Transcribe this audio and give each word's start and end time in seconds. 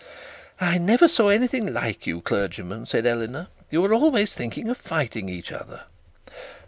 'I 0.59 0.79
never 0.79 1.07
saw 1.07 1.27
anything 1.27 1.71
like 1.71 2.07
you 2.07 2.21
clergymen,' 2.21 2.87
said 2.87 3.05
Eleanor; 3.05 3.49
'you 3.69 3.85
are 3.85 3.93
always 3.93 4.33
thinking 4.33 4.67
of 4.67 4.77
fighting 4.79 5.29
each 5.29 5.51
other.' 5.51 5.83